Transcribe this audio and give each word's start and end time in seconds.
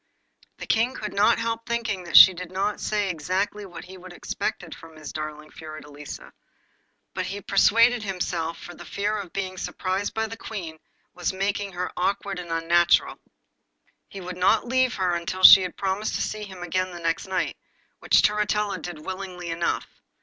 The 0.57 0.65
King 0.65 0.95
could 0.95 1.13
not 1.13 1.37
help 1.37 1.63
thinking 1.67 2.05
that 2.05 2.17
she 2.17 2.33
did 2.33 2.51
not 2.51 2.81
say 2.81 3.07
exactly 3.11 3.67
what 3.67 3.85
he 3.85 3.99
would 3.99 4.11
have 4.11 4.17
expected 4.17 4.73
from 4.73 4.95
his 4.95 5.13
darling 5.13 5.51
Fiordelisa, 5.51 6.33
but 7.13 7.27
he 7.27 7.39
persuaded 7.39 8.01
himself 8.01 8.65
that 8.65 8.79
the 8.79 8.83
fear 8.85 9.15
of 9.15 9.31
being 9.31 9.59
surprised 9.59 10.15
by 10.15 10.25
the 10.25 10.35
Queen 10.37 10.79
was 11.13 11.31
making 11.31 11.73
her 11.73 11.91
awkward 11.95 12.39
and 12.39 12.49
unnatural. 12.51 13.19
He 14.09 14.21
would 14.21 14.37
not 14.37 14.67
leave 14.67 14.95
her 14.95 15.13
until 15.13 15.43
she 15.43 15.61
had 15.61 15.77
promised 15.77 16.15
to 16.15 16.21
see 16.23 16.45
him 16.45 16.63
again 16.63 16.89
the 16.89 16.99
next 16.99 17.27
night, 17.27 17.55
which 17.99 18.23
Turritella 18.23 18.79
did 18.81 19.05
willingly 19.05 19.51
enough. 19.51 19.85